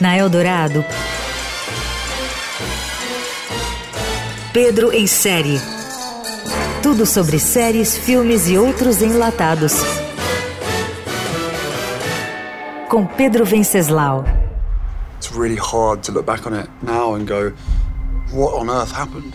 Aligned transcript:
Na 0.00 0.16
Eldorado, 0.16 0.84
Pedro 4.52 4.92
em 4.92 5.06
série. 5.06 5.60
Tudo 6.82 7.04
sobre 7.04 7.38
séries, 7.38 7.96
filmes 7.96 8.48
e 8.48 8.56
outros 8.56 9.02
enlatados. 9.02 9.74
Com 12.88 13.06
Pedro 13.06 13.44
Venceslau. 13.44 14.24
It's 15.18 15.30
really 15.30 15.56
hard 15.56 16.02
to 16.04 16.12
look 16.12 16.24
back 16.24 16.46
on 16.46 16.54
it 16.54 16.68
now 16.82 17.14
and 17.14 17.26
go, 17.26 17.52
what 18.32 18.54
on 18.54 18.70
earth 18.70 18.92
happened? 18.92 19.34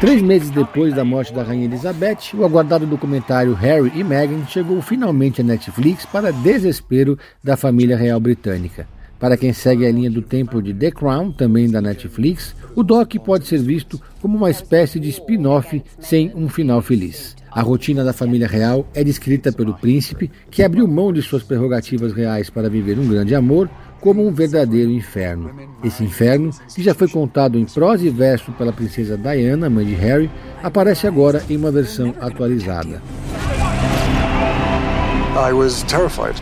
Três 0.00 0.20
meses 0.20 0.50
depois 0.50 0.92
da 0.92 1.04
morte 1.04 1.32
da 1.32 1.42
Rainha 1.42 1.66
Elizabeth, 1.66 2.34
o 2.34 2.44
aguardado 2.44 2.86
documentário 2.86 3.54
Harry 3.54 3.92
e 3.94 4.02
Meghan 4.02 4.44
chegou 4.46 4.82
finalmente 4.82 5.40
à 5.40 5.44
Netflix 5.44 6.04
para 6.04 6.32
desespero 6.32 7.16
da 7.44 7.56
família 7.56 7.96
real 7.96 8.18
britânica. 8.18 8.88
Para 9.20 9.36
quem 9.36 9.52
segue 9.52 9.86
a 9.86 9.92
linha 9.92 10.10
do 10.10 10.22
tempo 10.22 10.62
de 10.62 10.72
The 10.72 10.90
Crown, 10.90 11.30
também 11.30 11.70
da 11.70 11.80
Netflix, 11.80 12.56
o 12.74 12.82
doc 12.82 13.14
pode 13.16 13.46
ser 13.46 13.58
visto 13.58 14.00
como 14.20 14.38
uma 14.38 14.50
espécie 14.50 14.98
de 14.98 15.10
spin-off 15.10 15.82
sem 16.00 16.32
um 16.34 16.48
final 16.48 16.80
feliz. 16.80 17.36
A 17.50 17.60
rotina 17.60 18.02
da 18.02 18.12
família 18.12 18.48
real 18.48 18.86
é 18.94 19.04
descrita 19.04 19.52
pelo 19.52 19.74
príncipe, 19.74 20.30
que 20.50 20.62
abriu 20.62 20.88
mão 20.88 21.12
de 21.12 21.20
suas 21.20 21.42
prerrogativas 21.42 22.12
reais 22.12 22.48
para 22.48 22.70
viver 22.70 22.98
um 22.98 23.06
grande 23.06 23.34
amor, 23.34 23.68
como 24.00 24.26
um 24.26 24.32
verdadeiro 24.32 24.90
inferno. 24.90 25.50
Esse 25.84 26.02
inferno, 26.02 26.50
que 26.74 26.82
já 26.82 26.94
foi 26.94 27.08
contado 27.08 27.58
em 27.58 27.64
prosa 27.64 28.06
e 28.06 28.10
verso 28.10 28.52
pela 28.52 28.72
princesa 28.72 29.16
Diana, 29.16 29.68
mãe 29.68 29.84
de 29.84 29.94
Harry, 29.94 30.30
aparece 30.62 31.06
agora 31.06 31.42
em 31.48 31.56
uma 31.56 31.70
versão 31.70 32.14
atualizada. 32.20 33.02
I 35.36 35.52
was 35.52 35.82
terrified. 35.84 36.40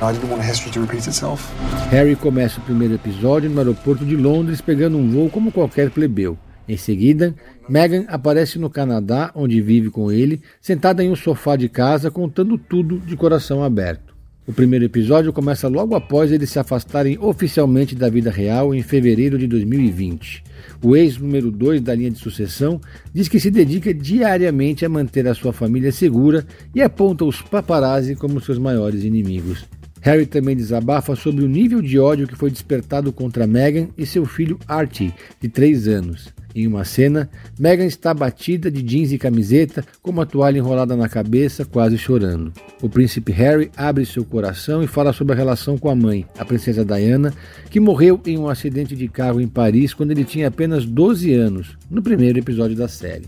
I 0.00 0.12
didn't 0.12 0.30
want 0.30 0.42
history 0.44 0.70
to 0.72 0.80
repeat 0.80 1.08
itself. 1.08 1.52
Harry 1.90 2.14
começa 2.14 2.60
o 2.60 2.62
primeiro 2.62 2.94
episódio 2.94 3.50
no 3.50 3.58
aeroporto 3.58 4.04
de 4.04 4.16
Londres 4.16 4.60
pegando 4.60 4.96
um 4.96 5.10
voo 5.10 5.28
como 5.28 5.50
qualquer 5.50 5.90
plebeu. 5.90 6.38
Em 6.68 6.76
seguida, 6.76 7.34
Meghan 7.68 8.04
aparece 8.08 8.58
no 8.58 8.68
Canadá, 8.68 9.32
onde 9.34 9.60
vive 9.60 9.90
com 9.90 10.12
ele, 10.12 10.40
sentada 10.60 11.02
em 11.02 11.10
um 11.10 11.16
sofá 11.16 11.56
de 11.56 11.68
casa 11.68 12.10
contando 12.10 12.58
tudo 12.58 12.98
de 13.00 13.16
coração 13.16 13.64
aberto. 13.64 14.07
O 14.48 14.52
primeiro 14.52 14.86
episódio 14.86 15.30
começa 15.30 15.68
logo 15.68 15.94
após 15.94 16.32
eles 16.32 16.48
se 16.48 16.58
afastarem 16.58 17.18
oficialmente 17.20 17.94
da 17.94 18.08
vida 18.08 18.30
real 18.30 18.74
em 18.74 18.82
fevereiro 18.82 19.36
de 19.36 19.46
2020. 19.46 20.42
O 20.82 20.96
ex 20.96 21.18
número 21.18 21.50
2 21.50 21.82
da 21.82 21.94
linha 21.94 22.10
de 22.10 22.18
sucessão 22.18 22.80
diz 23.12 23.28
que 23.28 23.38
se 23.38 23.50
dedica 23.50 23.92
diariamente 23.92 24.86
a 24.86 24.88
manter 24.88 25.28
a 25.28 25.34
sua 25.34 25.52
família 25.52 25.92
segura 25.92 26.46
e 26.74 26.80
aponta 26.80 27.26
os 27.26 27.42
paparazzi 27.42 28.14
como 28.14 28.40
seus 28.40 28.56
maiores 28.56 29.04
inimigos. 29.04 29.66
Harry 30.00 30.24
também 30.24 30.56
desabafa 30.56 31.14
sobre 31.14 31.44
o 31.44 31.48
nível 31.48 31.82
de 31.82 31.98
ódio 31.98 32.26
que 32.26 32.34
foi 32.34 32.50
despertado 32.50 33.12
contra 33.12 33.46
Meghan 33.46 33.88
e 33.98 34.06
seu 34.06 34.24
filho 34.24 34.58
Archie, 34.66 35.12
de 35.38 35.50
3 35.50 35.88
anos. 35.88 36.32
Em 36.58 36.66
uma 36.66 36.84
cena, 36.84 37.30
Meghan 37.56 37.86
está 37.86 38.12
batida 38.12 38.68
de 38.68 38.82
jeans 38.82 39.12
e 39.12 39.16
camiseta, 39.16 39.84
com 40.02 40.10
uma 40.10 40.26
toalha 40.26 40.58
enrolada 40.58 40.96
na 40.96 41.08
cabeça, 41.08 41.64
quase 41.64 41.96
chorando. 41.96 42.52
O 42.82 42.88
príncipe 42.88 43.30
Harry 43.30 43.70
abre 43.76 44.04
seu 44.04 44.24
coração 44.24 44.82
e 44.82 44.88
fala 44.88 45.12
sobre 45.12 45.34
a 45.34 45.36
relação 45.36 45.78
com 45.78 45.88
a 45.88 45.94
mãe, 45.94 46.26
a 46.36 46.44
princesa 46.44 46.84
Diana, 46.84 47.32
que 47.70 47.78
morreu 47.78 48.20
em 48.26 48.36
um 48.36 48.48
acidente 48.48 48.96
de 48.96 49.06
carro 49.06 49.40
em 49.40 49.46
Paris 49.46 49.94
quando 49.94 50.10
ele 50.10 50.24
tinha 50.24 50.48
apenas 50.48 50.84
12 50.84 51.32
anos, 51.32 51.78
no 51.88 52.02
primeiro 52.02 52.40
episódio 52.40 52.76
da 52.76 52.88
série. 52.88 53.26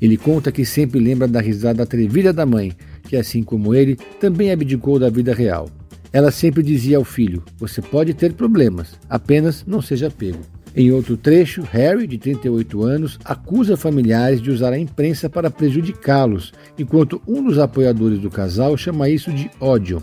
Ele 0.00 0.16
conta 0.16 0.50
que 0.50 0.64
sempre 0.64 0.98
lembra 0.98 1.28
da 1.28 1.40
risada 1.40 1.84
atrevida 1.84 2.32
da 2.32 2.44
mãe, 2.44 2.72
que 3.04 3.14
assim 3.14 3.44
como 3.44 3.76
ele, 3.76 3.96
também 4.18 4.50
abdicou 4.50 4.98
da 4.98 5.08
vida 5.08 5.32
real. 5.32 5.70
Ela 6.12 6.32
sempre 6.32 6.64
dizia 6.64 6.96
ao 6.96 7.04
filho: 7.04 7.44
Você 7.58 7.80
pode 7.80 8.12
ter 8.12 8.32
problemas, 8.32 8.98
apenas 9.08 9.64
não 9.64 9.80
seja 9.80 10.10
pego. 10.10 10.40
Em 10.74 10.90
outro 10.90 11.18
trecho, 11.18 11.60
Harry, 11.70 12.06
de 12.06 12.16
38 12.16 12.82
anos, 12.82 13.18
acusa 13.24 13.76
familiares 13.76 14.40
de 14.40 14.50
usar 14.50 14.72
a 14.72 14.78
imprensa 14.78 15.28
para 15.28 15.50
prejudicá-los, 15.50 16.54
enquanto 16.78 17.20
um 17.28 17.44
dos 17.44 17.58
apoiadores 17.58 18.18
do 18.18 18.30
casal 18.30 18.74
chama 18.76 19.10
isso 19.10 19.30
de 19.30 19.50
ódio. 19.60 20.02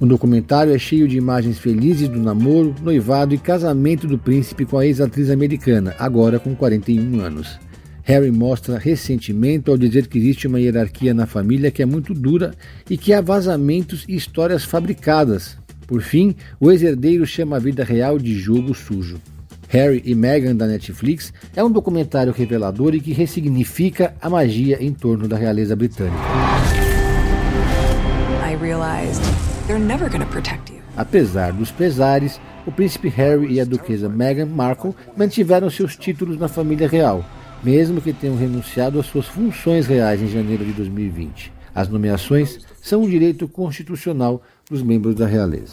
O 0.00 0.06
documentário 0.06 0.74
é 0.74 0.78
cheio 0.78 1.06
de 1.06 1.16
imagens 1.16 1.60
felizes 1.60 2.08
do 2.08 2.18
namoro, 2.18 2.74
noivado 2.82 3.32
e 3.32 3.38
casamento 3.38 4.08
do 4.08 4.18
príncipe 4.18 4.64
com 4.64 4.76
a 4.76 4.84
ex-atriz 4.84 5.30
americana, 5.30 5.94
agora 5.96 6.40
com 6.40 6.52
41 6.56 7.20
anos. 7.20 7.60
Harry 8.02 8.32
mostra 8.32 8.78
ressentimento 8.78 9.70
ao 9.70 9.78
dizer 9.78 10.08
que 10.08 10.18
existe 10.18 10.48
uma 10.48 10.58
hierarquia 10.58 11.14
na 11.14 11.26
família 11.26 11.70
que 11.70 11.80
é 11.80 11.86
muito 11.86 12.12
dura 12.12 12.52
e 12.90 12.96
que 12.96 13.12
há 13.12 13.20
vazamentos 13.20 14.04
e 14.08 14.16
histórias 14.16 14.64
fabricadas. 14.64 15.56
Por 15.86 16.02
fim, 16.02 16.34
o 16.58 16.72
ex-herdeiro 16.72 17.24
chama 17.24 17.54
a 17.54 17.60
vida 17.60 17.84
real 17.84 18.18
de 18.18 18.34
jogo 18.34 18.74
sujo. 18.74 19.20
Harry 19.72 20.02
e 20.04 20.14
Meghan 20.14 20.54
da 20.54 20.66
Netflix 20.66 21.32
é 21.56 21.64
um 21.64 21.70
documentário 21.70 22.30
revelador 22.30 22.94
e 22.94 23.00
que 23.00 23.14
ressignifica 23.14 24.14
a 24.20 24.28
magia 24.28 24.76
em 24.84 24.92
torno 24.92 25.26
da 25.26 25.34
realeza 25.34 25.74
britânica. 25.74 26.14
Apesar 30.94 31.54
dos 31.54 31.70
pesares, 31.70 32.38
o 32.66 32.70
príncipe 32.70 33.08
Harry 33.08 33.54
e 33.54 33.60
a 33.62 33.64
duquesa 33.64 34.10
Meghan 34.10 34.44
Markle 34.44 34.94
mantiveram 35.16 35.70
seus 35.70 35.96
títulos 35.96 36.36
na 36.36 36.48
família 36.48 36.86
real, 36.86 37.24
mesmo 37.64 37.98
que 38.02 38.12
tenham 38.12 38.36
renunciado 38.36 39.00
às 39.00 39.06
suas 39.06 39.26
funções 39.26 39.86
reais 39.86 40.20
em 40.20 40.28
janeiro 40.28 40.66
de 40.66 40.72
2020. 40.74 41.50
As 41.74 41.88
nomeações 41.88 42.58
são 42.82 43.04
um 43.04 43.08
direito 43.08 43.48
constitucional 43.48 44.42
dos 44.68 44.82
membros 44.82 45.14
da 45.14 45.26
realeza. 45.26 45.72